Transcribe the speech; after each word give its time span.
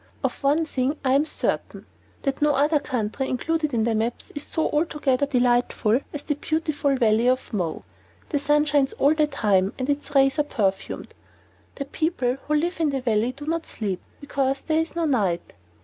Of 0.23 0.41
one 0.41 0.65
thing 0.65 0.97
I 1.05 1.11
am 1.13 1.25
certain: 1.27 1.85
that 2.23 2.41
no 2.41 2.53
other 2.55 2.79
country 2.79 3.29
included 3.29 3.71
in 3.71 3.83
the 3.83 3.93
maps 3.93 4.31
is 4.33 4.41
so 4.41 4.67
altogether 4.71 5.27
delightful 5.27 5.99
as 6.11 6.23
the 6.23 6.33
Beautiful 6.33 6.95
Valley 6.95 7.27
of 7.29 7.53
Mo. 7.53 7.83
The 8.29 8.39
sun 8.39 8.65
shines 8.65 8.93
all 8.93 9.13
the 9.13 9.27
time, 9.27 9.73
and 9.77 9.87
its 9.91 10.15
rays 10.15 10.39
are 10.39 10.43
perfumed. 10.43 11.13
The 11.75 11.85
people 11.85 12.37
who 12.47 12.55
live 12.55 12.79
in 12.79 12.89
the 12.89 13.01
Valley 13.01 13.31
do 13.31 13.45
not 13.45 13.67
sleep, 13.67 14.01
because 14.19 14.61
there 14.61 14.79
is 14.81 14.95
no 14.95 15.05
night. 15.05 15.53